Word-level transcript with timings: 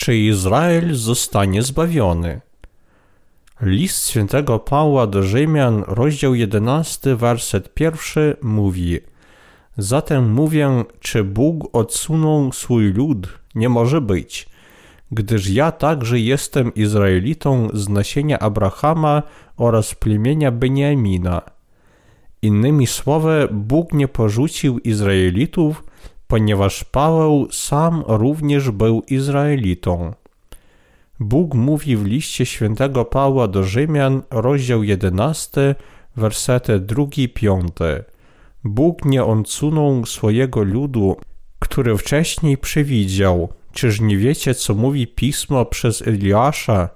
Czy 0.00 0.16
Izrael 0.16 0.94
zostanie 0.94 1.62
zbawiony? 1.62 2.40
List 3.60 4.08
świętego 4.08 4.58
Pawła 4.58 5.06
do 5.06 5.22
Rzymian, 5.22 5.84
rozdział 5.86 6.34
11, 6.34 7.16
werset 7.16 7.74
pierwszy 7.74 8.36
mówi 8.42 9.00
Zatem 9.76 10.32
mówię, 10.32 10.84
czy 11.00 11.24
Bóg 11.24 11.76
odsunął 11.76 12.52
swój 12.52 12.92
lud? 12.92 13.28
Nie 13.54 13.68
może 13.68 14.00
być, 14.00 14.48
gdyż 15.10 15.50
ja 15.50 15.72
także 15.72 16.20
jestem 16.20 16.74
Izraelitą 16.74 17.68
z 17.72 17.88
nasienia 17.88 18.38
Abrahama 18.38 19.22
oraz 19.56 19.94
plemienia 19.94 20.50
Beniamina. 20.50 21.42
Innymi 22.42 22.86
słowy, 22.86 23.48
Bóg 23.52 23.92
nie 23.92 24.08
porzucił 24.08 24.78
Izraelitów, 24.78 25.84
ponieważ 26.30 26.84
Paweł 26.84 27.48
sam 27.50 28.04
również 28.06 28.70
był 28.70 29.02
Izraelitą. 29.08 30.12
Bóg 31.20 31.54
mówi 31.54 31.96
w 31.96 32.04
liście 32.04 32.46
świętego 32.46 33.04
Pawła 33.04 33.48
do 33.48 33.64
Rzymian, 33.64 34.22
rozdział 34.30 34.82
11, 34.82 35.74
wersety 36.16 36.80
2-5. 36.80 37.68
Bóg 38.64 39.04
nie 39.04 39.24
odsunął 39.24 40.06
swojego 40.06 40.62
ludu, 40.62 41.16
który 41.58 41.96
wcześniej 41.98 42.58
przewidział. 42.58 43.48
Czyż 43.72 44.00
nie 44.00 44.16
wiecie, 44.16 44.54
co 44.54 44.74
mówi 44.74 45.06
pismo 45.06 45.64
przez 45.64 46.02
Eliasza? 46.02 46.88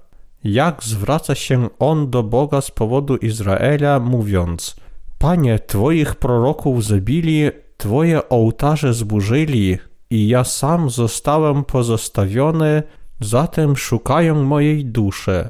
Jak 0.45 0.85
zwraca 0.85 1.35
się 1.35 1.69
on 1.79 2.11
do 2.11 2.23
Boga 2.23 2.61
z 2.61 2.71
powodu 2.71 3.17
Izraela, 3.17 4.01
mówiąc: 4.01 4.77
Panie, 5.19 5.59
Twoich 5.59 6.15
proroków 6.15 6.85
zabili, 6.85 7.51
Twoje 7.85 8.29
ołtarze 8.29 8.95
zburzyli, 8.95 9.79
i 10.11 10.29
ja 10.29 10.45
sam 10.45 10.91
zostałem 10.91 11.65
pozostawiony, 11.65 12.83
zatem 13.21 13.77
szukają 13.77 14.43
mojej 14.43 14.85
duszy. 14.85 15.49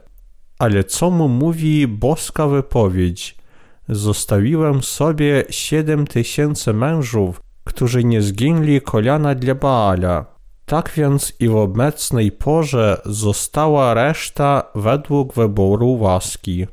Ale 0.58 0.84
co 0.84 1.10
mu 1.10 1.28
mówi 1.28 1.88
boska 1.88 2.46
wypowiedź? 2.46 3.36
Zostawiłem 3.88 4.82
sobie 4.82 5.44
siedem 5.50 6.06
tysięcy 6.06 6.72
mężów, 6.72 7.40
którzy 7.64 8.04
nie 8.04 8.22
zginęli 8.22 8.80
kolana 8.80 9.34
dla 9.34 9.54
Baala. 9.54 10.26
Tak 10.66 10.92
więc 10.96 11.32
i 11.40 11.48
w 11.48 11.56
obecnej 11.56 12.32
porze 12.32 13.00
została 13.04 13.94
reszta 13.94 14.62
według 14.74 15.34
wyboru 15.34 15.90
łaski. 15.92 16.66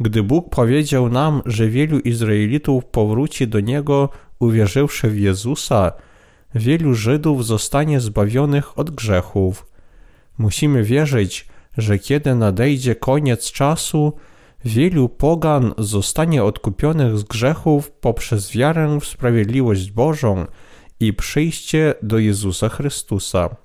Gdy 0.00 0.22
Bóg 0.22 0.50
powiedział 0.50 1.08
nam, 1.08 1.42
że 1.46 1.68
wielu 1.68 1.98
Izraelitów 1.98 2.84
powróci 2.84 3.48
do 3.48 3.60
Niego, 3.60 4.08
uwierzywszy 4.38 5.10
w 5.10 5.18
Jezusa, 5.18 5.92
wielu 6.54 6.94
Żydów 6.94 7.46
zostanie 7.46 8.00
zbawionych 8.00 8.78
od 8.78 8.90
grzechów. 8.90 9.66
Musimy 10.38 10.82
wierzyć, 10.82 11.46
że 11.78 11.98
kiedy 11.98 12.34
nadejdzie 12.34 12.94
koniec 12.94 13.52
czasu, 13.52 14.12
wielu 14.64 15.08
pogan 15.08 15.74
zostanie 15.78 16.44
odkupionych 16.44 17.18
z 17.18 17.24
grzechów 17.24 17.90
poprzez 17.90 18.52
wiarę 18.52 18.98
w 19.00 19.06
sprawiedliwość 19.06 19.90
Bożą 19.90 20.46
i 21.00 21.12
przyjście 21.12 21.94
do 22.02 22.18
Jezusa 22.18 22.68
Chrystusa. 22.68 23.56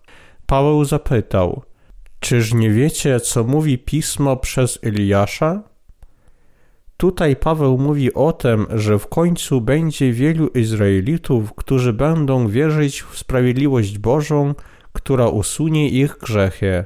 Paweł 0.45 0.85
zapytał: 0.85 1.63
Czyż 2.19 2.53
nie 2.53 2.69
wiecie, 2.69 3.19
co 3.19 3.43
mówi 3.43 3.77
pismo 3.77 4.37
przez 4.37 4.79
Eliasza? 4.83 5.70
Tutaj 7.01 7.35
Paweł 7.35 7.77
mówi 7.77 8.13
o 8.13 8.33
tym, 8.33 8.65
że 8.69 8.99
w 8.99 9.07
końcu 9.07 9.61
będzie 9.61 10.13
wielu 10.13 10.47
Izraelitów, 10.47 11.53
którzy 11.53 11.93
będą 11.93 12.47
wierzyć 12.47 13.01
w 13.01 13.17
sprawiedliwość 13.17 13.97
Bożą, 13.97 14.55
która 14.93 15.27
usunie 15.27 15.89
ich 15.89 16.17
grzechy. 16.17 16.85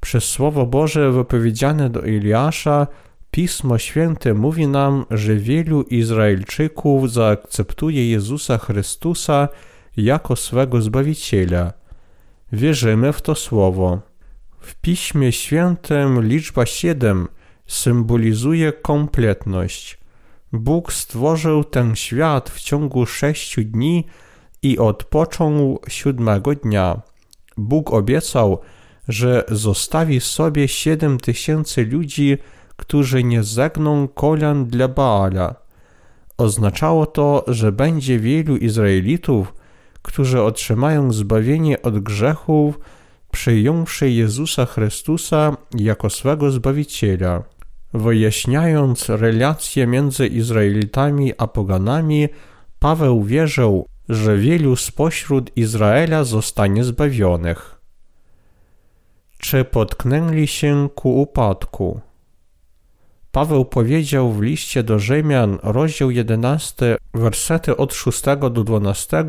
Przez 0.00 0.24
Słowo 0.24 0.66
Boże 0.66 1.12
wypowiedziane 1.12 1.90
do 1.90 2.04
Eliasza, 2.04 2.86
Pismo 3.30 3.78
Święte 3.78 4.34
mówi 4.34 4.66
nam, 4.68 5.04
że 5.10 5.36
wielu 5.36 5.82
Izraelczyków 5.82 7.12
zaakceptuje 7.12 8.10
Jezusa 8.10 8.58
Chrystusa 8.58 9.48
jako 9.96 10.36
swego 10.36 10.82
Zbawiciela. 10.82 11.72
Wierzymy 12.52 13.12
w 13.12 13.22
to 13.22 13.34
Słowo. 13.34 14.00
W 14.60 14.74
Piśmie 14.74 15.32
Świętym 15.32 16.28
liczba 16.28 16.66
7 16.66 17.28
symbolizuje 17.72 18.72
kompletność. 18.72 19.98
Bóg 20.52 20.92
stworzył 20.92 21.64
ten 21.64 21.96
świat 21.96 22.50
w 22.50 22.60
ciągu 22.60 23.06
sześciu 23.06 23.64
dni 23.64 24.04
i 24.62 24.78
odpoczął 24.78 25.80
siódmego 25.88 26.54
dnia. 26.54 27.02
Bóg 27.56 27.92
obiecał, 27.92 28.60
że 29.08 29.44
zostawi 29.48 30.20
sobie 30.20 30.68
siedem 30.68 31.18
tysięcy 31.20 31.84
ludzi, 31.84 32.38
którzy 32.76 33.24
nie 33.24 33.42
zegną 33.42 34.08
kolan 34.08 34.66
dla 34.66 34.88
Baala. 34.88 35.54
Oznaczało 36.38 37.06
to, 37.06 37.44
że 37.46 37.72
będzie 37.72 38.18
wielu 38.18 38.56
Izraelitów, 38.56 39.54
którzy 40.02 40.42
otrzymają 40.42 41.12
zbawienie 41.12 41.82
od 41.82 41.98
grzechów, 41.98 42.78
przyjąwszy 43.30 44.10
Jezusa 44.10 44.66
Chrystusa 44.66 45.56
jako 45.74 46.10
swego 46.10 46.50
Zbawiciela. 46.50 47.51
Wyjaśniając 47.94 49.08
relacje 49.08 49.86
między 49.86 50.26
Izraelitami 50.26 51.32
a 51.38 51.46
poganami, 51.46 52.28
Paweł 52.78 53.22
wierzył, 53.22 53.86
że 54.08 54.36
wielu 54.36 54.76
spośród 54.76 55.56
Izraela 55.56 56.24
zostanie 56.24 56.84
zbawionych. 56.84 57.80
Czy 59.38 59.64
potknęli 59.64 60.46
się 60.46 60.88
ku 60.94 61.20
upadku? 61.20 62.00
Paweł 63.32 63.64
powiedział 63.64 64.32
w 64.32 64.42
liście 64.42 64.82
do 64.82 64.98
Rzymian, 64.98 65.58
rozdział 65.62 66.10
11, 66.10 66.96
wersety 67.14 67.76
od 67.76 67.94
6 67.94 68.22
do 68.40 68.50
12, 68.50 69.24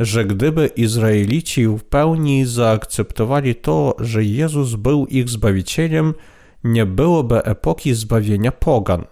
że 0.00 0.24
gdyby 0.24 0.66
Izraelici 0.66 1.66
w 1.66 1.82
pełni 1.82 2.44
zaakceptowali 2.44 3.54
to, 3.54 3.96
że 3.98 4.24
Jezus 4.24 4.74
był 4.74 5.06
ich 5.06 5.28
Zbawicielem, 5.28 6.14
nie 6.64 6.86
byłoby 6.86 7.44
epoki 7.44 7.94
zbawienia 7.94 8.52
pogan. 8.52 9.04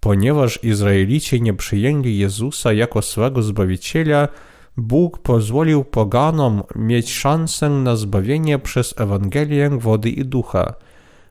Ponieważ 0.00 0.64
Izraelici 0.64 1.42
nie 1.42 1.54
przyjęli 1.54 2.18
Jezusa 2.18 2.72
jako 2.72 3.02
swego 3.02 3.42
Zbawiciela, 3.42 4.28
Bóg 4.76 5.18
pozwolił 5.18 5.84
poganom 5.84 6.62
mieć 6.76 7.12
szansę 7.12 7.70
na 7.70 7.96
zbawienie 7.96 8.58
przez 8.58 8.94
Ewangelię 9.00 9.70
wody 9.70 10.10
i 10.10 10.24
ducha. 10.24 10.74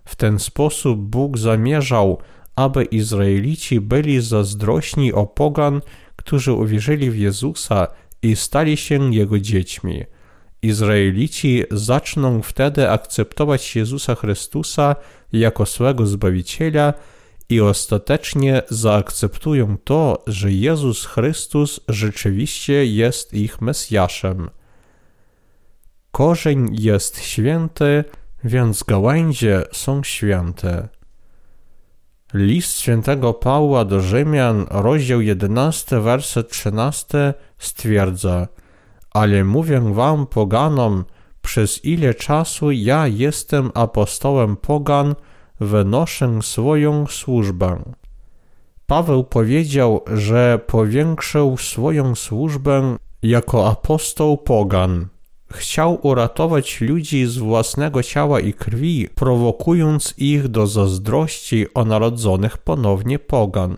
W 0.05 0.15
ten 0.15 0.39
sposób 0.39 0.99
Bóg 0.99 1.37
zamierzał, 1.37 2.17
aby 2.55 2.83
Izraelici 2.83 3.81
byli 3.81 4.21
zazdrośni 4.21 5.13
o 5.13 5.25
pogan, 5.25 5.81
którzy 6.15 6.53
uwierzyli 6.53 7.11
w 7.11 7.17
Jezusa 7.17 7.87
i 8.21 8.35
stali 8.35 8.77
się 8.77 9.13
Jego 9.13 9.39
dziećmi. 9.39 10.03
Izraelici 10.65 11.63
zaczną 11.71 12.41
wtedy 12.41 12.89
akceptować 12.89 13.75
Jezusa 13.75 14.15
Chrystusa 14.15 14.95
jako 15.33 15.65
swego 15.65 16.05
Zbawiciela 16.05 16.93
i 17.49 17.61
ostatecznie 17.61 18.61
zaakceptują 18.69 19.77
to, 19.83 20.23
że 20.27 20.51
Jezus 20.51 21.05
Chrystus 21.05 21.79
rzeczywiście 21.89 22.85
jest 22.85 23.33
ich 23.33 23.61
Mesjaszem. 23.61 24.49
Korzeń 26.11 26.67
jest 26.79 27.19
święty, 27.19 28.03
więc 28.43 28.83
gałęzie 28.83 29.63
są 29.71 30.03
święte. 30.03 30.87
List 32.33 32.79
świętego 32.79 33.33
Pawła 33.33 33.85
do 33.85 34.01
Rzymian, 34.01 34.65
rozdział 34.69 35.21
11, 35.21 35.99
werset 35.99 36.49
13 36.49 37.33
stwierdza 37.57 38.47
Ale 39.15 39.43
mówię 39.43 39.79
wam, 39.93 40.27
poganom, 40.27 41.03
przez 41.41 41.85
ile 41.85 42.13
czasu 42.13 42.71
ja 42.71 43.07
jestem 43.07 43.71
apostołem 43.73 44.57
pogan, 44.57 45.15
wynoszę 45.59 46.39
swoją 46.41 47.07
służbę. 47.07 47.83
Paweł 48.87 49.23
powiedział, 49.23 50.01
że 50.13 50.59
powiększył 50.67 51.57
swoją 51.57 52.15
służbę 52.15 52.97
jako 53.23 53.69
apostoł 53.69 54.37
pogan. 54.37 55.07
Chciał 55.53 56.07
uratować 56.07 56.81
ludzi 56.81 57.25
z 57.25 57.37
własnego 57.37 58.03
ciała 58.03 58.39
i 58.39 58.53
krwi, 58.53 59.09
prowokując 59.15 60.13
ich 60.17 60.47
do 60.47 60.67
zazdrości 60.67 61.73
o 61.73 61.85
narodzonych 61.85 62.57
ponownie 62.57 63.19
pogan. 63.19 63.77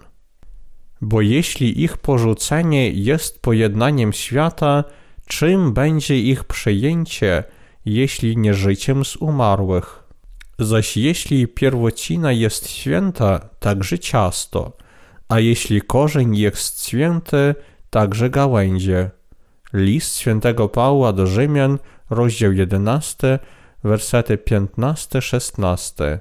Bo 1.02 1.22
jeśli 1.22 1.84
ich 1.84 1.98
porzucenie 1.98 2.90
jest 2.90 3.42
pojednaniem 3.42 4.14
świata, 4.14 4.84
czym 5.28 5.74
będzie 5.74 6.20
ich 6.20 6.44
przyjęcie, 6.44 7.44
jeśli 7.86 8.38
nie 8.38 8.54
życiem 8.54 9.06
z 9.06 9.16
umarłych? 9.16 10.04
Zaś 10.60 10.98
jeśli 10.98 11.48
pierwocina 11.48 12.32
jest 12.32 12.70
święta, 12.70 13.40
także 13.60 14.00
ciasto, 14.00 14.78
a 15.30 15.40
jeśli 15.40 15.82
korzeń 15.82 16.38
jest 16.38 16.88
święty, 16.88 17.56
także 17.90 18.30
gałęzie. 18.30 19.10
List 19.74 20.18
świętego 20.18 20.70
Pawła 20.70 21.14
do 21.14 21.28
Rzymian, 21.28 21.80
rozdział 22.10 22.54
11, 22.54 23.40
wersety 23.84 24.38
15-16. 24.38 26.20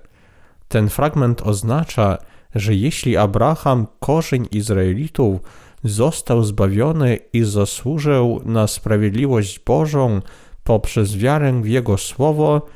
Ten 0.69 0.89
fragment 0.89 1.43
oznacza, 1.43 2.19
że 2.55 2.75
jeśli 2.75 3.17
Abraham, 3.17 3.87
korzeń 4.01 4.49
Izraelitów, 4.53 5.41
został 5.85 6.45
zbawiony 6.45 7.19
i 7.33 7.45
zasłużył 7.45 8.41
na 8.45 8.67
sprawiedliwość 8.67 9.59
Bożą 9.59 10.21
poprzez 10.65 11.17
wiarę 11.17 11.63
w 11.63 11.69
Jego 11.69 11.99
Słowo, 11.99 12.67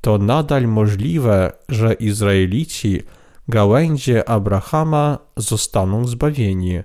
to 0.00 0.18
nadal 0.18 0.68
możliwe, 0.68 1.52
że 1.68 1.94
Izraelici, 1.94 3.02
gałęzie 3.48 4.28
Abrahama, 4.28 5.18
zostaną 5.36 6.06
zbawieni. 6.06 6.80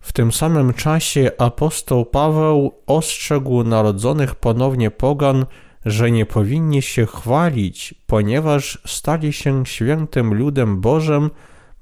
W 0.00 0.12
tym 0.12 0.32
samym 0.32 0.74
czasie 0.74 1.30
apostoł 1.38 2.04
Paweł 2.04 2.72
ostrzegł 2.86 3.64
narodzonych 3.64 4.34
ponownie 4.34 4.90
pogan, 4.90 5.46
że 5.84 6.10
nie 6.10 6.26
powinni 6.26 6.82
się 6.82 7.06
chwalić, 7.06 7.94
ponieważ 8.06 8.82
stali 8.86 9.32
się 9.32 9.66
świętym 9.66 10.34
ludem 10.34 10.80
Bożym, 10.80 11.30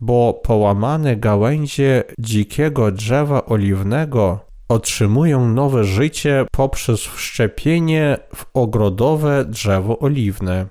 bo 0.00 0.34
połamane 0.34 1.16
gałęzie 1.16 2.04
dzikiego 2.18 2.92
drzewa 2.92 3.46
oliwnego 3.46 4.40
otrzymują 4.68 5.48
nowe 5.48 5.84
życie 5.84 6.46
poprzez 6.52 7.00
wszczepienie 7.00 8.16
w 8.34 8.46
ogrodowe 8.54 9.44
drzewo 9.44 9.98
oliwne. 9.98 10.66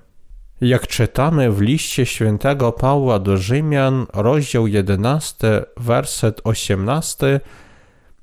Jak 0.62 0.88
czytamy 0.88 1.52
w 1.52 1.62
liście 1.62 2.06
świętego 2.06 2.72
Pawła 2.72 3.20
do 3.20 3.38
Rzymian, 3.38 4.06
rozdział 4.14 4.68
11, 4.68 5.66
werset 5.78 6.42
18, 6.44 7.40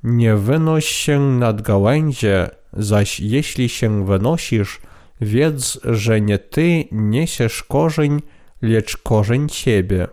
nie 0.02 0.36
wynoś 0.36 0.86
się 0.86 1.20
nad 1.20 1.62
gałęzie, 1.62 2.48
zaś 2.72 3.20
jeśli 3.20 3.68
się 3.68 4.06
wynosisz, 4.06 4.80
wiedz, 5.20 5.80
że 5.84 6.20
nie 6.20 6.38
ty 6.38 6.84
niesiesz 6.92 7.62
korzeń, 7.62 8.22
lecz 8.62 8.96
korzeń 8.96 9.48
ciebie. 9.48 10.06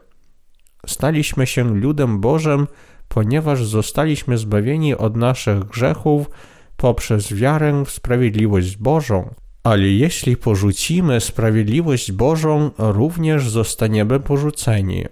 Staliśmy 0.88 1.48
się 1.48 1.76
ludem 1.76 2.20
Bożym, 2.20 2.68
ponieważ 3.08 3.66
zostaliśmy 3.66 4.38
zbawieni 4.38 4.96
od 4.96 5.16
naszych 5.18 5.60
grzechów 5.60 6.30
poprzez 6.78 7.34
wiarę 7.34 7.84
w 7.86 7.92
sprawiedliwość 7.92 8.78
Bożą. 8.78 9.34
Ale 9.64 9.88
jeśli 9.88 10.38
porzucimy 10.38 11.22
sprawiedliwość 11.22 12.12
Bożą, 12.12 12.72
również 12.78 13.50
zostaniemy 13.50 14.20
porzuceni. 14.20 15.06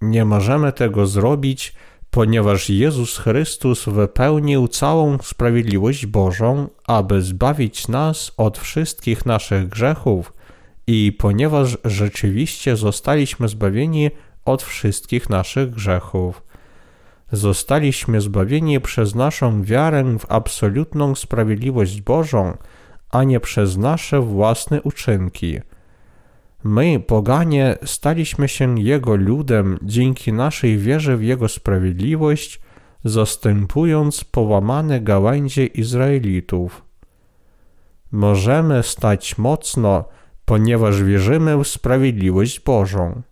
Nie 0.00 0.24
możemy 0.24 0.72
tego 0.72 1.06
zrobić, 1.06 1.74
ponieważ 2.10 2.70
Jezus 2.70 3.18
Chrystus 3.18 3.84
wypełnił 3.84 4.68
całą 4.68 5.18
sprawiedliwość 5.22 6.06
Bożą, 6.06 6.68
aby 6.86 7.22
zbawić 7.22 7.88
nas 7.88 8.32
od 8.36 8.58
wszystkich 8.58 9.26
naszych 9.26 9.68
grzechów 9.68 10.32
i 10.86 11.12
ponieważ 11.18 11.78
rzeczywiście 11.84 12.76
zostaliśmy 12.76 13.48
zbawieni 13.48 14.10
od 14.48 14.62
wszystkich 14.62 15.30
naszych 15.30 15.70
grzechów. 15.70 16.42
Zostaliśmy 17.32 18.20
zbawieni 18.20 18.80
przez 18.80 19.14
naszą 19.14 19.62
wiarę 19.62 20.18
w 20.18 20.32
absolutną 20.32 21.14
sprawiedliwość 21.14 22.00
Bożą, 22.00 22.56
a 23.10 23.24
nie 23.24 23.40
przez 23.40 23.76
nasze 23.76 24.20
własne 24.20 24.82
uczynki. 24.82 25.60
My, 26.64 27.00
poganie, 27.00 27.76
staliśmy 27.84 28.48
się 28.48 28.80
Jego 28.80 29.16
ludem 29.16 29.78
dzięki 29.82 30.32
naszej 30.32 30.78
wierze 30.78 31.16
w 31.16 31.22
Jego 31.22 31.48
sprawiedliwość, 31.48 32.60
zastępując 33.04 34.24
połamane 34.24 35.00
gałęzie 35.00 35.66
Izraelitów. 35.66 36.84
Możemy 38.12 38.82
stać 38.82 39.38
mocno, 39.38 40.04
ponieważ 40.44 41.02
wierzymy 41.02 41.64
w 41.64 41.68
sprawiedliwość 41.68 42.60
Bożą. 42.60 43.22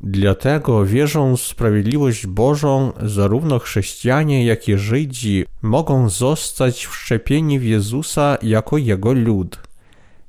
Dlatego 0.00 0.84
wierzą 0.84 1.36
w 1.36 1.40
sprawiedliwość 1.40 2.26
Bożą 2.26 2.92
zarówno 3.02 3.58
chrześcijanie, 3.58 4.44
jak 4.44 4.68
i 4.68 4.78
Żydzi 4.78 5.44
mogą 5.62 6.08
zostać 6.08 6.86
wszczepieni 6.86 7.58
w 7.58 7.64
Jezusa 7.64 8.38
jako 8.42 8.78
Jego 8.78 9.12
lud. 9.12 9.58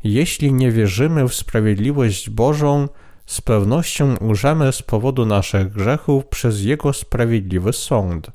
Jeśli 0.04 0.54
nie 0.54 0.72
wierzymy 0.72 1.28
w 1.28 1.36
sprawiedliwość 1.36 2.30
Bożą, 2.30 2.88
z 3.26 3.42
pewnością 3.42 4.16
umrzemy 4.18 4.72
z 4.72 4.82
powodu 4.82 5.26
naszych 5.26 5.72
grzechów 5.72 6.26
przez 6.26 6.64
Jego 6.64 6.94
sprawiedliwy 6.94 7.74
sąd. 7.74 8.32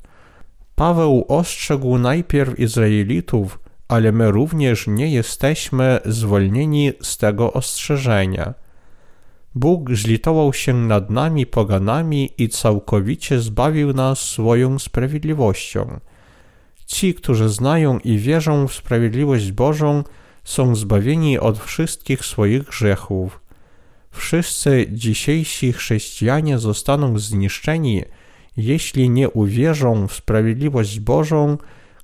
Paweł 0.75 1.25
ostrzegł 1.27 1.97
najpierw 1.97 2.59
Izraelitów, 2.59 3.59
ale 3.87 4.11
my 4.11 4.31
również 4.31 4.87
nie 4.87 5.11
jesteśmy 5.11 5.99
zwolnieni 6.05 6.93
z 7.01 7.17
tego 7.17 7.53
ostrzeżenia. 7.53 8.53
Bóg 9.55 9.91
zlitował 9.93 10.53
się 10.53 10.73
nad 10.73 11.09
nami 11.09 11.45
poganami 11.45 12.29
i 12.37 12.49
całkowicie 12.49 13.39
zbawił 13.39 13.93
nas 13.93 14.19
swoją 14.19 14.79
sprawiedliwością. 14.79 15.99
Ci, 16.85 17.13
którzy 17.13 17.49
znają 17.49 17.99
i 17.99 18.17
wierzą 18.17 18.67
w 18.67 18.73
sprawiedliwość 18.73 19.51
Bożą, 19.51 20.03
są 20.43 20.75
zbawieni 20.75 21.39
od 21.39 21.59
wszystkich 21.59 22.25
swoich 22.25 22.63
grzechów. 22.63 23.41
Wszyscy 24.11 24.87
dzisiejsi 24.91 25.73
chrześcijanie 25.73 26.59
zostaną 26.59 27.19
zniszczeni, 27.19 28.03
jeśli 28.57 29.09
nie 29.09 29.29
uwierzą 29.29 30.07
w 30.07 30.13
sprawiedliwość 30.13 30.99
Bożą, 30.99 31.57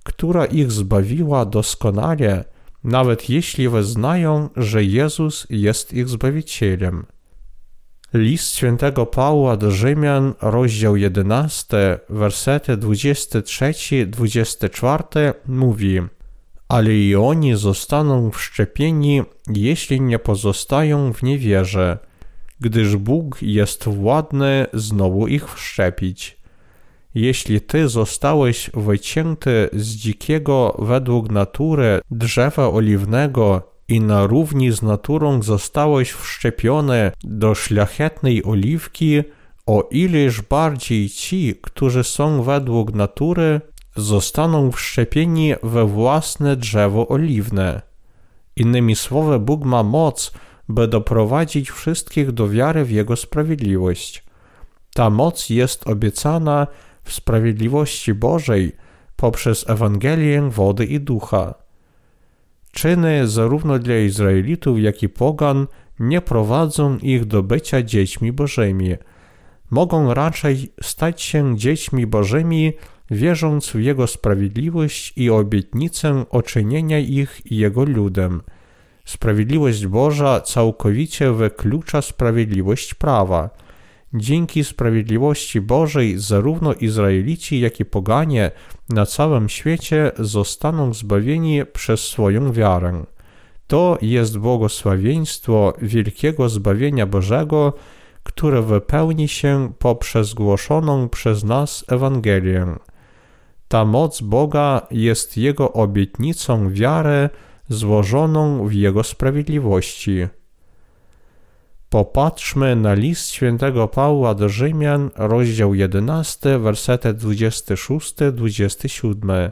która 0.04 0.46
ich 0.46 0.72
zbawiła 0.72 1.46
doskonale, 1.46 2.46
nawet 2.84 3.30
jeśli 3.30 3.70
wyznają, 3.70 4.50
że 4.56 4.84
Jezus 4.84 5.48
jest 5.50 5.94
ich 5.94 6.10
Zbawicielem. 6.10 7.06
List 8.14 8.56
świętego 8.56 9.06
Pawła 9.06 9.58
do 9.58 9.72
Rzymian, 9.72 10.34
rozdział 10.42 10.98
11, 10.98 12.00
wersety 12.10 12.78
23-24 12.78 15.34
mówi 15.48 16.02
Ale 16.68 16.94
i 16.94 17.16
oni 17.16 17.56
zostaną 17.56 18.32
wszczepieni, 18.32 19.22
jeśli 19.48 20.02
nie 20.02 20.20
pozostają 20.20 21.14
w 21.14 21.24
niewierze, 21.24 21.98
gdyż 22.60 22.96
Bóg 22.96 23.38
jest 23.42 23.84
władny 23.84 24.66
znowu 24.74 25.28
ich 25.28 25.54
wszczepić. 25.54 26.38
Jeśli 27.16 27.62
ty 27.62 27.88
zostałeś 27.88 28.70
wycięty 28.74 29.70
z 29.74 29.88
dzikiego 29.88 30.76
według 30.80 31.32
natury 31.32 32.02
drzewa 32.12 32.70
oliwnego 32.70 33.72
i 33.88 34.02
na 34.02 34.28
równi 34.28 34.72
z 34.72 34.82
naturą 34.82 35.42
zostałeś 35.42 36.12
wszczepiony 36.12 37.12
do 37.24 37.56
szlachetnej 37.56 38.44
oliwki, 38.44 39.24
o 39.66 39.88
ileż 39.92 40.42
bardziej 40.42 41.10
ci, 41.10 41.56
którzy 41.62 42.04
są 42.04 42.44
według 42.44 42.94
natury, 42.94 43.62
zostaną 43.96 44.72
wszczepieni 44.72 45.54
we 45.64 45.86
własne 45.86 46.56
drzewo 46.56 47.08
oliwne. 47.08 47.82
Innymi 48.56 48.96
słowy, 48.96 49.40
Bóg 49.40 49.66
ma 49.66 49.84
moc, 49.84 50.32
by 50.70 50.88
doprowadzić 50.88 51.72
wszystkich 51.72 52.32
do 52.32 52.50
wiary 52.50 52.86
w 52.86 52.92
Jego 52.92 53.16
sprawiedliwość. 53.16 54.24
Ta 54.94 55.10
moc 55.10 55.50
jest 55.50 55.88
obiecana 55.88 56.68
w 57.04 57.14
sprawiedliwości 57.14 58.14
Bożej 58.14 58.76
poprzez 59.16 59.70
Ewangelię 59.70 60.50
wody 60.50 60.86
i 60.86 61.00
ducha. 61.00 61.54
Czyny 62.72 63.28
zarówno 63.28 63.80
dla 63.80 63.98
Izraelitów, 63.98 64.80
jak 64.80 65.04
i 65.04 65.10
pogan 65.10 65.68
nie 66.00 66.22
prowadzą 66.22 66.98
ich 66.98 67.26
do 67.26 67.44
bycia 67.44 67.84
dziećmi 67.84 68.32
Bożymi. 68.32 68.96
Mogą 69.70 70.14
raczej 70.14 70.74
stać 70.82 71.22
się 71.22 71.58
dziećmi 71.58 72.08
Bożymi, 72.08 72.74
wierząc 73.12 73.70
w 73.70 73.80
Jego 73.80 74.08
sprawiedliwość 74.08 75.14
i 75.16 75.30
obietnicę 75.30 76.26
oczynienia 76.30 77.00
ich 77.00 77.42
Jego 77.46 77.86
ludem. 77.86 78.42
Sprawiedliwość 79.06 79.88
Boża 79.88 80.42
całkowicie 80.42 81.32
wyklucza 81.32 82.02
sprawiedliwość 82.02 82.94
prawa. 82.94 83.50
Dzięki 84.14 84.64
sprawiedliwości 84.64 85.62
Bożej 85.62 86.20
zarówno 86.20 86.74
Izraelici, 86.74 87.60
jak 87.60 87.80
i 87.80 87.86
poganie 87.86 88.52
na 88.90 89.06
całym 89.06 89.50
świecie 89.50 90.12
zostaną 90.20 90.94
zbawieni 90.94 91.62
przez 91.74 92.08
swoją 92.08 92.52
wiarę. 92.52 93.06
To 93.68 93.98
jest 94.02 94.38
błogosławieństwo 94.38 95.74
wielkiego 95.82 96.50
zbawienia 96.50 97.06
Bożego, 97.06 97.74
które 98.24 98.62
wypełni 98.62 99.28
się 99.28 99.74
poprzez 99.80 100.34
głoszoną 100.34 101.10
przez 101.10 101.44
nas 101.44 101.86
Ewangelię. 101.88 102.68
Ta 103.68 103.86
moc 103.86 104.22
Boga 104.22 104.88
jest 104.92 105.38
Jego 105.38 105.74
obietnicą 105.74 106.70
wiary 106.70 107.30
złożoną 107.70 108.68
w 108.68 108.74
Jego 108.74 109.04
sprawiedliwości. 109.04 110.28
Popatrzmy 111.92 112.76
na 112.76 112.94
list 112.94 113.32
świętego 113.32 113.88
Pawła 113.88 114.36
do 114.36 114.50
Rzymian, 114.50 115.10
rozdział 115.16 115.74
11, 115.74 116.60
wersety 116.60 117.14
26-27. 117.14 119.52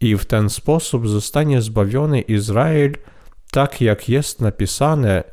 i 0.00 0.16
w 0.16 0.24
ten 0.24 0.50
sposób 0.50 1.08
zostanie 1.08 1.62
zbawiony 1.62 2.20
Izrael, 2.20 2.92
tak 3.52 3.80
jak 3.80 4.08
jest 4.08 4.40
napisane: 4.40 5.24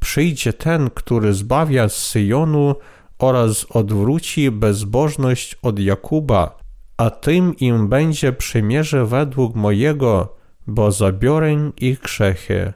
Przyjdzie 0.00 0.52
ten, 0.52 0.90
który 0.90 1.34
zbawia 1.34 1.88
z 1.88 1.96
Syjonu 1.96 2.74
oraz 3.18 3.66
odwróci 3.70 4.50
bezbożność 4.50 5.54
od 5.62 5.78
Jakuba, 5.78 6.58
a 6.96 7.10
tym 7.10 7.56
im 7.56 7.88
będzie 7.88 8.32
przymierze 8.32 9.06
według 9.06 9.54
mojego, 9.54 10.36
bo 10.66 10.92
zabiorę 10.92 11.70
ich 11.76 12.00
grzechy. 12.00 12.72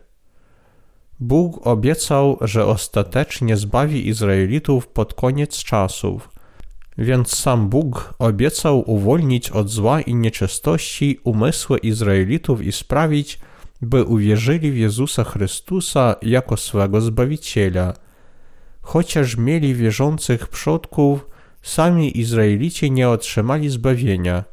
Bóg 1.21 1.67
obiecał, 1.67 2.39
że 2.41 2.67
ostatecznie 2.67 3.57
zbawi 3.57 4.09
Izraelitów 4.09 4.89
pod 4.89 5.15
koniec 5.15 5.65
czasów, 5.65 6.29
więc 6.99 7.37
sam 7.37 7.69
Bóg 7.69 8.15
obiecał 8.19 8.91
uwolnić 8.91 9.51
od 9.51 9.69
zła 9.69 10.01
i 10.01 10.15
nieczystości 10.15 11.19
umysły 11.25 11.79
Izraelitów 11.79 12.63
i 12.63 12.73
sprawić, 12.73 13.39
by 13.83 14.05
uwierzyli 14.05 14.73
w 14.73 14.77
Jezusa 14.77 15.25
Chrystusa 15.25 16.17
jako 16.23 16.57
swego 16.57 17.01
Zbawiciela. 17.01 17.95
Chociaż 18.81 19.37
mieli 19.37 19.75
wierzących 19.75 20.49
przodków, 20.49 21.27
sami 21.63 22.19
Izraelici 22.19 22.91
nie 22.91 23.09
otrzymali 23.09 23.69
zbawienia. 23.69 24.45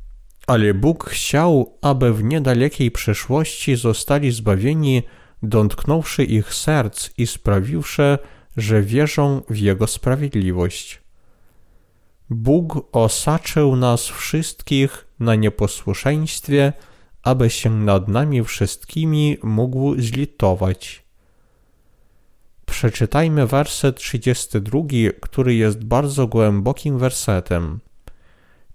Ale 0.48 0.74
Bóg 0.74 1.10
chciał, 1.10 1.78
aby 1.82 2.14
w 2.14 2.24
niedalekiej 2.24 2.92
przyszłości 2.92 3.76
zostali 3.76 4.32
zbawieni, 4.32 5.04
dotknąwszy 5.44 6.24
ich 6.24 6.54
serc 6.54 7.10
i 7.18 7.28
sprawiwszy, 7.28 8.18
że 8.58 8.82
wierzą 8.82 9.42
w 9.50 9.58
Jego 9.58 9.88
sprawiedliwość. 9.88 11.02
Bóg 12.30 12.88
osaczył 12.92 13.76
nas 13.76 14.08
wszystkich 14.08 15.08
na 15.20 15.36
nieposłuszeństwie, 15.36 16.74
aby 17.24 17.50
się 17.50 17.70
nad 17.70 18.08
nami 18.08 18.44
wszystkimi 18.44 19.38
mógł 19.44 20.02
zlitować. 20.02 21.06
Przeczytajmy 22.66 23.48
werset 23.48 23.96
32, 23.96 24.80
który 25.22 25.56
jest 25.56 25.84
bardzo 25.84 26.28
głębokim 26.28 26.98
wersetem. 26.98 27.80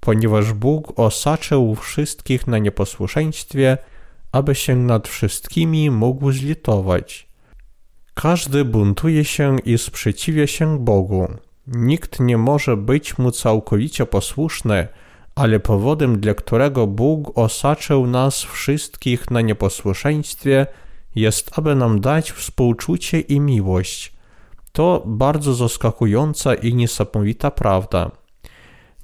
Ponieważ 0.00 0.52
Bóg 0.52 1.00
osaczył 1.00 1.74
wszystkich 1.74 2.46
na 2.46 2.58
nieposłuszeństwie, 2.58 3.78
aby 4.32 4.54
się 4.54 4.76
nad 4.76 5.08
wszystkimi 5.08 5.90
mógł 5.90 6.32
zlitować. 6.32 7.28
Każdy 8.14 8.64
buntuje 8.64 9.24
się 9.24 9.58
i 9.64 9.78
sprzeciwia 9.78 10.46
się 10.46 10.78
Bogu. 10.78 11.28
Nikt 11.66 12.20
nie 12.20 12.38
może 12.38 12.76
być 12.76 13.18
mu 13.18 13.30
całkowicie 13.30 14.06
posłuszny, 14.06 14.88
ale 15.34 15.60
powodem, 15.60 16.20
dla 16.20 16.34
którego 16.34 16.86
Bóg 16.86 17.38
osaczył 17.38 18.06
nas 18.06 18.42
wszystkich 18.42 19.30
na 19.30 19.40
nieposłuszeństwie, 19.40 20.66
jest, 21.14 21.58
aby 21.58 21.74
nam 21.74 22.00
dać 22.00 22.32
współczucie 22.32 23.20
i 23.20 23.40
miłość. 23.40 24.12
To 24.72 25.02
bardzo 25.06 25.54
zaskakująca 25.54 26.54
i 26.54 26.74
niesamowita 26.74 27.50
prawda. 27.50 28.10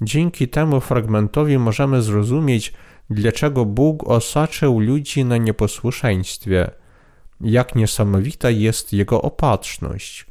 Dzięki 0.01 0.47
temu 0.47 0.81
fragmentowi 0.81 1.57
możemy 1.57 2.01
zrozumieć, 2.01 2.73
dlaczego 3.09 3.65
Bóg 3.65 4.09
osaczył 4.09 4.79
ludzi 4.79 5.25
na 5.25 5.37
nieposłuszeństwie. 5.37 6.71
Jak 7.41 7.75
niesamowita 7.75 8.49
jest 8.49 8.93
Jego 8.93 9.21
opatrzność. 9.21 10.27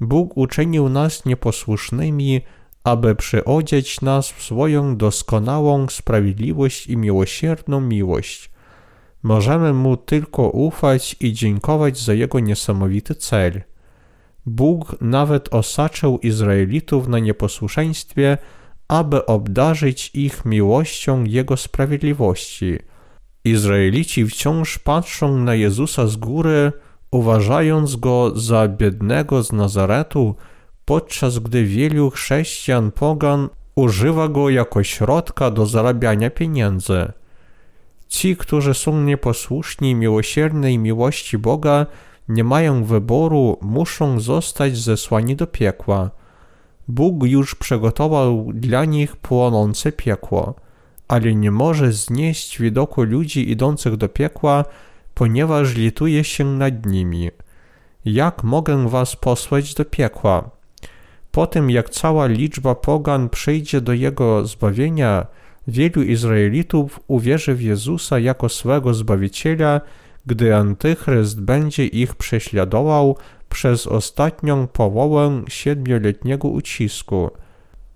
Bóg 0.00 0.36
uczynił 0.36 0.88
nas 0.88 1.24
nieposłusznymi, 1.24 2.40
aby 2.84 3.14
przyodzieć 3.14 4.00
nas 4.00 4.32
w 4.32 4.42
swoją 4.42 4.96
doskonałą 4.96 5.88
sprawiedliwość 5.88 6.86
i 6.86 6.96
miłosierną 6.96 7.80
miłość. 7.80 8.50
Możemy 9.22 9.72
Mu 9.72 9.96
tylko 9.96 10.50
ufać 10.50 11.16
i 11.20 11.32
dziękować 11.32 11.98
za 11.98 12.14
Jego 12.14 12.40
niesamowity 12.40 13.14
cel. 13.14 13.62
Bóg 14.46 14.96
nawet 15.00 15.54
osaczył 15.54 16.18
Izraelitów 16.18 17.08
na 17.08 17.18
nieposłuszeństwie, 17.18 18.38
aby 18.88 19.26
obdarzyć 19.26 20.10
ich 20.14 20.44
miłością 20.44 21.24
Jego 21.24 21.56
sprawiedliwości. 21.56 22.78
Izraelici 23.44 24.26
wciąż 24.26 24.78
patrzą 24.78 25.38
na 25.38 25.54
Jezusa 25.54 26.06
z 26.06 26.16
góry, 26.16 26.72
uważając 27.10 27.96
Go 27.96 28.32
za 28.34 28.68
biednego 28.68 29.42
z 29.42 29.52
Nazaretu, 29.52 30.34
podczas 30.84 31.38
gdy 31.38 31.64
wielu 31.64 32.10
chrześcijan 32.10 32.90
pogan 32.90 33.48
używa 33.76 34.28
Go 34.28 34.50
jako 34.50 34.82
środka 34.82 35.50
do 35.50 35.66
zarabiania 35.66 36.30
pieniędzy. 36.30 37.12
Ci, 38.08 38.36
którzy 38.36 38.74
są 38.74 39.02
nieposłuszni 39.02 39.94
miłosiernej 39.94 40.78
miłości 40.78 41.38
Boga, 41.38 41.86
nie 42.28 42.44
mają 42.44 42.84
wyboru, 42.84 43.58
muszą 43.62 44.20
zostać 44.20 44.78
zesłani 44.78 45.36
do 45.36 45.46
piekła. 45.46 46.10
Bóg 46.88 47.24
już 47.24 47.54
przygotował 47.54 48.50
dla 48.54 48.84
nich 48.84 49.16
płonące 49.16 49.92
piekło, 49.92 50.54
ale 51.08 51.34
nie 51.34 51.50
może 51.50 51.92
znieść 51.92 52.58
widoku 52.58 53.02
ludzi 53.02 53.50
idących 53.50 53.96
do 53.96 54.08
piekła, 54.08 54.64
ponieważ 55.14 55.74
lituje 55.74 56.24
się 56.24 56.44
nad 56.44 56.86
nimi. 56.86 57.30
Jak 58.04 58.44
mogę 58.44 58.88
was 58.88 59.16
posłać 59.16 59.74
do 59.74 59.84
piekła? 59.84 60.50
Po 61.32 61.46
tym, 61.46 61.70
jak 61.70 61.90
cała 61.90 62.26
liczba 62.26 62.74
pogan 62.74 63.28
przyjdzie 63.28 63.80
do 63.80 63.92
jego 63.92 64.46
zbawienia, 64.46 65.26
wielu 65.68 66.02
Izraelitów 66.02 67.00
uwierzy 67.08 67.54
w 67.54 67.62
Jezusa 67.62 68.18
jako 68.18 68.48
swego 68.48 68.94
Zbawiciela, 68.94 69.80
gdy 70.26 70.54
Antychryst 70.54 71.40
będzie 71.40 71.86
ich 71.86 72.14
prześladował 72.14 73.16
przez 73.48 73.86
ostatnią 73.86 74.66
połowę 74.66 75.42
siedmioletniego 75.48 76.48
ucisku. 76.48 77.30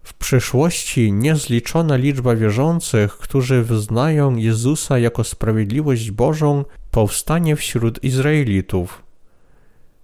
W 0.03 0.15
przyszłości 0.15 1.13
niezliczona 1.13 1.97
liczba 1.97 2.37
wierzących, 2.37 3.19
którzy 3.19 3.63
wyznają 3.63 4.37
Jezusa 4.37 4.99
jako 4.99 5.25
sprawiedliwość 5.25 6.11
Bożą, 6.11 6.65
powstanie 6.91 7.57
wśród 7.57 8.05
Izraelitów. 8.05 9.03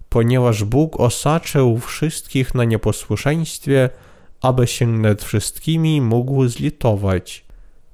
Ponieważ 0.09 0.63
Bóg 0.63 0.99
osaczył 0.99 1.79
wszystkich 1.79 2.55
na 2.55 2.63
nieposłuszeństwie, 2.63 3.89
aby 4.41 4.67
się 4.67 4.87
nad 4.87 5.23
wszystkimi 5.23 6.01
mógł 6.01 6.47
zlitować. 6.47 7.45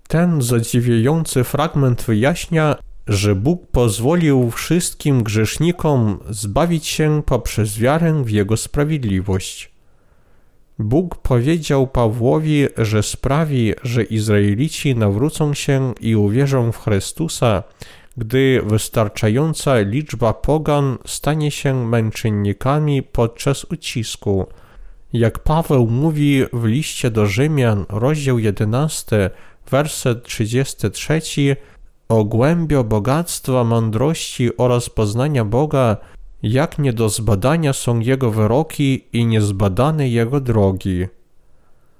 Ten 0.08 0.42
zadziwiający 0.42 1.44
fragment 1.44 2.02
wyjaśnia, 2.02 2.76
że 3.08 3.36
Bóg 3.36 3.68
pozwolił 3.68 4.52
wszystkim 4.52 5.24
grzesznikom 5.24 6.20
zbawić 6.30 6.88
się 6.88 7.22
poprzez 7.26 7.80
wiarę 7.80 8.24
w 8.24 8.30
Jego 8.30 8.58
sprawiedliwość. 8.58 9.74
Bóg 10.80 11.16
powiedział 11.16 11.88
Pawłowi, 11.88 12.68
że 12.78 13.04
sprawi, 13.04 13.74
że 13.84 14.04
Izraelici 14.04 14.96
nawrócą 14.96 15.54
się 15.54 15.94
i 16.00 16.16
uwierzą 16.16 16.72
w 16.72 16.78
Chrystusa, 16.78 17.64
gdy 18.18 18.62
wystarczająca 18.66 19.80
liczba 19.80 20.34
pogan 20.34 20.98
stanie 21.06 21.52
się 21.52 21.88
męczennikami 21.88 23.04
podczas 23.04 23.64
ucisku. 23.66 24.48
Jak 25.14 25.40
Paweł 25.40 25.88
mówi 25.88 26.44
w 26.54 26.66
liście 26.66 27.12
do 27.12 27.26
Rzymian, 27.26 27.86
rozdział 27.90 28.40
11, 28.40 29.30
werset 29.72 30.24
33, 30.24 31.22
o 32.10 32.24
głębio 32.24 32.84
bogactwa 32.84 33.64
mądrości 33.64 34.58
oraz 34.58 34.90
poznania 34.90 35.46
Boga, 35.46 35.98
jak 36.44 36.80
nie 36.80 36.94
do 36.94 37.10
zbadania 37.10 37.74
są 37.74 38.00
Jego 38.00 38.32
wyroki 38.32 39.06
i 39.14 39.26
niezbadane 39.26 40.10
Jego 40.10 40.40
drogi. 40.40 41.08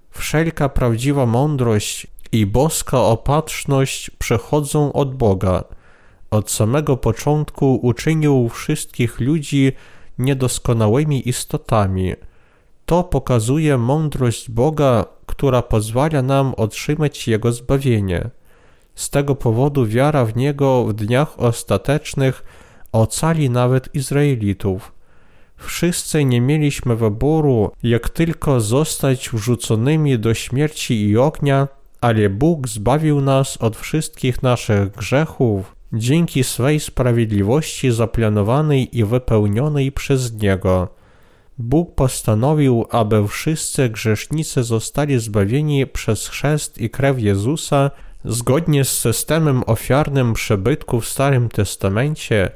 Wszelka 0.10 0.70
prawdziwa 0.70 1.26
mądrość 1.26 2.08
i 2.32 2.46
boska 2.46 3.00
opatrzność 3.00 4.10
przechodzą 4.10 4.94
od 4.94 5.16
Boga. 5.16 5.64
Od 6.32 6.52
samego 6.52 6.98
początku 6.98 7.76
uczynił 7.76 8.50
wszystkich 8.50 9.20
ludzi 9.20 9.72
niedoskonałymi 10.18 11.30
istotami. 11.30 12.14
To 12.86 13.04
pokazuje 13.04 13.78
mądrość 13.78 14.52
Boga, 14.52 15.06
która 15.26 15.62
pozwala 15.62 16.22
nam 16.22 16.54
otrzymać 16.58 17.28
Jego 17.28 17.52
zbawienie. 17.52 18.30
Z 18.96 19.10
tego 19.10 19.36
powodu 19.36 19.86
wiara 19.86 20.26
w 20.26 20.36
Niego 20.36 20.86
w 20.86 20.94
dniach 20.94 21.40
ostatecznych 21.40 22.44
ocali 22.92 23.50
nawet 23.50 23.96
Izraelitów. 23.96 24.92
Wszyscy 25.58 26.26
nie 26.26 26.42
mieliśmy 26.42 26.96
wyboru, 26.96 27.72
jak 27.84 28.10
tylko 28.10 28.62
zostać 28.62 29.30
wrzuconymi 29.30 30.20
do 30.20 30.34
śmierci 30.34 31.10
i 31.10 31.18
ognia, 31.18 31.68
ale 32.02 32.30
Bóg 32.30 32.68
zbawił 32.68 33.22
nas 33.22 33.58
od 33.58 33.78
wszystkich 33.78 34.44
naszych 34.44 34.92
grzechów 34.92 35.76
dzięki 35.94 36.44
swej 36.44 36.80
sprawiedliwości 36.80 37.92
zaplanowanej 37.92 38.98
i 38.98 39.04
wypełnionej 39.04 39.92
przez 39.92 40.34
Niego. 40.34 40.88
Bóg 41.58 41.96
postanowił, 41.96 42.86
aby 42.90 43.28
wszyscy 43.28 43.90
grzesznicy 43.90 44.64
zostali 44.64 45.20
zbawieni 45.20 45.88
przez 45.88 46.28
chrzest 46.28 46.78
i 46.78 46.90
krew 46.90 47.22
Jezusa 47.22 47.92
Zgodnie 48.26 48.86
z 48.86 48.98
systemem 48.98 49.64
ofiarnym 49.66 50.34
przybytku 50.34 51.02
w 51.02 51.08
Starym 51.08 51.50
Testamencie, 51.50 52.52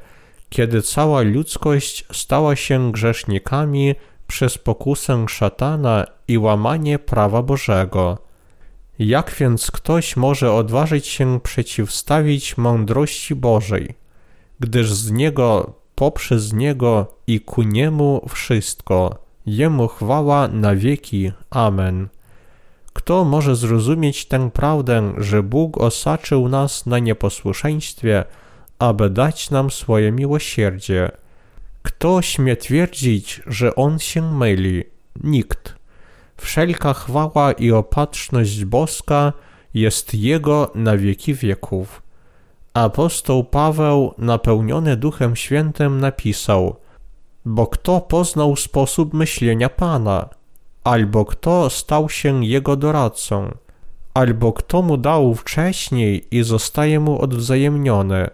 kiedy 0.48 0.82
cała 0.82 1.20
ludzkość 1.20 2.04
stała 2.12 2.56
się 2.56 2.92
grzesznikami 2.92 3.94
przez 4.26 4.58
pokusę 4.58 5.24
szatana 5.28 6.06
i 6.28 6.38
łamanie 6.38 6.98
prawa 6.98 7.42
Bożego. 7.42 8.18
Jak 8.98 9.34
więc 9.40 9.70
ktoś 9.70 10.16
może 10.16 10.52
odważyć 10.52 11.06
się 11.06 11.40
przeciwstawić 11.40 12.56
mądrości 12.56 13.34
Bożej, 13.34 13.94
gdyż 14.60 14.92
z 14.92 15.10
Niego, 15.10 15.74
poprzez 15.94 16.52
Niego 16.52 17.14
i 17.26 17.40
ku 17.40 17.62
Niemu 17.62 18.26
wszystko, 18.28 19.18
Jemu 19.46 19.88
chwała 19.88 20.48
na 20.48 20.74
wieki. 20.74 21.32
Amen. 21.50 22.08
Kto 22.92 23.24
może 23.24 23.56
zrozumieć 23.56 24.26
tę 24.26 24.50
prawdę, 24.50 25.12
że 25.18 25.42
Bóg 25.42 25.78
osaczył 25.80 26.48
nas 26.48 26.86
na 26.86 26.98
nieposłuszeństwie, 26.98 28.24
aby 28.78 29.10
dać 29.10 29.50
nam 29.50 29.70
swoje 29.70 30.12
miłosierdzie? 30.12 31.10
Kto 31.82 32.22
śmie 32.22 32.56
twierdzić, 32.56 33.42
że 33.46 33.74
On 33.74 33.98
się 33.98 34.32
myli? 34.32 34.84
Nikt. 35.24 35.74
Wszelka 36.36 36.94
chwała 36.94 37.52
i 37.52 37.72
opatrzność 37.72 38.64
boska 38.64 39.32
jest 39.74 40.14
Jego 40.14 40.70
na 40.74 40.96
wieki 40.96 41.34
wieków. 41.34 42.02
Apostoł 42.74 43.44
Paweł, 43.44 44.14
napełniony 44.18 44.96
Duchem 44.96 45.36
Świętym, 45.36 46.00
napisał: 46.00 46.76
Bo 47.44 47.66
kto 47.66 48.00
poznał 48.00 48.56
sposób 48.56 49.14
myślenia 49.14 49.68
Pana? 49.68 50.28
Albo 50.88 51.24
kto 51.24 51.70
stał 51.70 52.08
się 52.08 52.44
jego 52.44 52.76
doradcą, 52.76 53.54
albo 54.14 54.52
kto 54.52 54.82
mu 54.82 54.96
dał 54.96 55.34
wcześniej 55.34 56.24
i 56.30 56.42
zostaje 56.42 57.00
mu 57.00 57.22
odwzajemnione, 57.22 58.30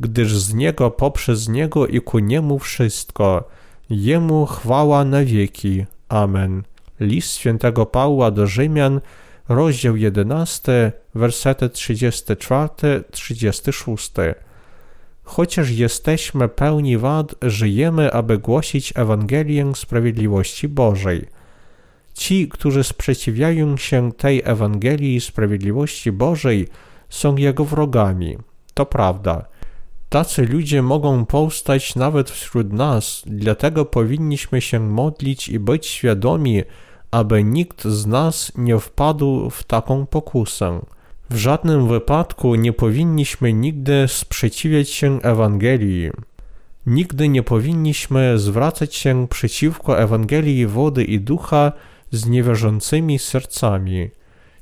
gdyż 0.00 0.38
z 0.38 0.54
niego 0.54 0.90
poprzez 0.90 1.48
niego 1.48 1.86
i 1.86 2.00
ku 2.00 2.18
niemu 2.18 2.58
wszystko, 2.58 3.48
jemu 3.90 4.46
chwała 4.46 5.04
na 5.04 5.24
wieki. 5.24 5.86
Amen. 6.08 6.62
List 7.00 7.36
świętego 7.36 7.86
Pawła 7.86 8.30
do 8.30 8.46
Rzymian, 8.46 9.00
rozdział 9.48 9.96
11, 9.96 10.92
wersety 11.14 11.68
34-36. 11.68 14.34
Chociaż 15.24 15.70
jesteśmy 15.70 16.48
pełni 16.48 16.98
wad, 16.98 17.34
żyjemy, 17.42 18.12
aby 18.12 18.38
głosić 18.38 18.92
Ewangelię 18.96 19.72
sprawiedliwości 19.74 20.68
Bożej– 20.68 21.26
Ci, 22.16 22.48
którzy 22.48 22.84
sprzeciwiają 22.84 23.76
się 23.76 24.12
tej 24.12 24.42
Ewangelii 24.44 25.20
Sprawiedliwości 25.20 26.12
Bożej, 26.12 26.68
są 27.08 27.36
Jego 27.36 27.64
wrogami. 27.64 28.38
To 28.74 28.86
prawda. 28.86 29.44
Tacy 30.08 30.46
ludzie 30.46 30.82
mogą 30.82 31.26
powstać 31.26 31.96
nawet 31.96 32.30
wśród 32.30 32.72
nas, 32.72 33.22
dlatego 33.26 33.84
powinniśmy 33.84 34.60
się 34.60 34.80
modlić 34.80 35.48
i 35.48 35.58
być 35.58 35.86
świadomi, 35.86 36.62
aby 37.10 37.44
nikt 37.44 37.84
z 37.84 38.06
nas 38.06 38.52
nie 38.56 38.78
wpadł 38.78 39.50
w 39.50 39.64
taką 39.64 40.06
pokusę. 40.06 40.80
W 41.30 41.36
żadnym 41.36 41.88
wypadku 41.88 42.54
nie 42.54 42.72
powinniśmy 42.72 43.52
nigdy 43.52 44.04
sprzeciwiać 44.08 44.90
się 44.90 45.20
Ewangelii. 45.22 46.10
Nigdy 46.86 47.28
nie 47.28 47.42
powinniśmy 47.42 48.38
zwracać 48.38 48.94
się 48.94 49.28
przeciwko 49.28 50.00
Ewangelii 50.00 50.66
wody 50.66 51.04
i 51.04 51.20
ducha, 51.20 51.72
z 52.10 52.26
niewierzącymi 52.26 53.18
sercami. 53.18 54.10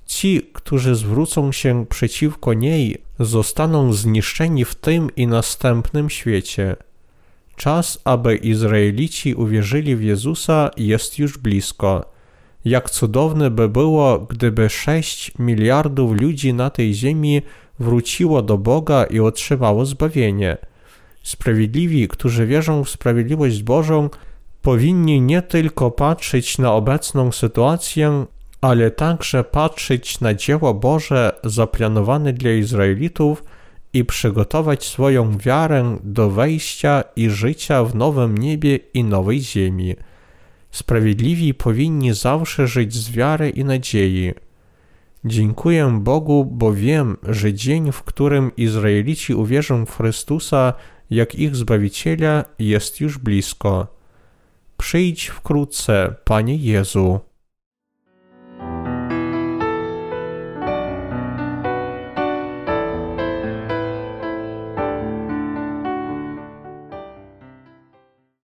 Ci, 0.06 0.50
którzy 0.52 0.94
zwrócą 0.94 1.52
się 1.52 1.86
przeciwko 1.88 2.54
niej, 2.54 3.02
zostaną 3.20 3.92
zniszczeni 3.92 4.64
w 4.64 4.74
tym 4.74 5.10
i 5.16 5.26
następnym 5.26 6.10
świecie. 6.10 6.76
Czas, 7.56 7.98
aby 8.04 8.36
Izraelici 8.36 9.34
uwierzyli 9.34 9.96
w 9.96 10.02
Jezusa, 10.02 10.70
jest 10.76 11.18
już 11.18 11.38
blisko. 11.38 12.14
Jak 12.64 12.90
cudowne 12.90 13.50
by 13.50 13.68
było, 13.68 14.18
gdyby 14.18 14.70
sześć 14.70 15.32
miliardów 15.38 16.20
ludzi 16.20 16.54
na 16.54 16.70
tej 16.70 16.94
ziemi 16.94 17.42
wróciło 17.78 18.42
do 18.42 18.58
Boga 18.58 19.04
i 19.04 19.20
otrzymało 19.20 19.86
zbawienie. 19.86 20.56
Sprawiedliwi, 21.22 22.08
którzy 22.08 22.46
wierzą 22.46 22.84
w 22.84 22.90
sprawiedliwość 22.90 23.62
Bożą, 23.62 24.10
powinni 24.64 25.20
nie 25.20 25.42
tylko 25.42 25.90
patrzeć 25.90 26.58
na 26.58 26.72
obecną 26.72 27.32
sytuację, 27.32 28.26
ale 28.60 28.90
także 28.90 29.44
patrzeć 29.44 30.20
na 30.20 30.34
dzieło 30.34 30.74
Boże 30.74 31.32
zaplanowane 31.44 32.32
dla 32.32 32.50
Izraelitów 32.50 33.44
i 33.92 34.04
przygotować 34.04 34.84
swoją 34.84 35.38
wiarę 35.38 35.98
do 36.02 36.30
wejścia 36.30 37.04
i 37.16 37.30
życia 37.30 37.84
w 37.84 37.94
nowym 37.94 38.38
niebie 38.38 38.78
i 38.94 39.04
nowej 39.04 39.40
ziemi. 39.40 39.94
Sprawiedliwi 40.70 41.54
powinni 41.54 42.14
zawsze 42.14 42.66
żyć 42.66 42.94
z 42.94 43.10
wiary 43.10 43.50
i 43.50 43.64
nadziei. 43.64 44.32
Dziękuję 45.24 45.98
Bogu, 46.02 46.44
bo 46.44 46.72
wiem, 46.72 47.16
że 47.22 47.54
dzień, 47.54 47.92
w 47.92 48.02
którym 48.02 48.56
Izraelici 48.56 49.34
uwierzą 49.34 49.86
w 49.86 49.96
Chrystusa 49.96 50.72
jak 51.10 51.34
ich 51.34 51.56
Zbawiciela, 51.56 52.44
jest 52.58 53.00
już 53.00 53.18
blisko. 53.18 53.94
Przyjdź 54.84 55.26
wkrótce, 55.26 56.14
Panie 56.24 56.56
Jezu. 56.56 57.20